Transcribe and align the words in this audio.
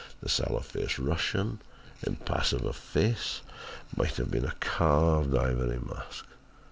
The 0.23 0.29
sallow 0.29 0.61
faced 0.61 0.97
Russian, 0.97 1.61
impassive 2.01 2.65
of 2.65 2.75
face, 2.75 3.41
might 3.95 4.15
have 4.15 4.31
been 4.31 4.45
a 4.45 4.55
carved 4.59 5.35
ivory 5.37 5.77
mask. 5.77 6.25